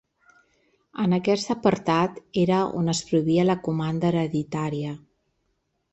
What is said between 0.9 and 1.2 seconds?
En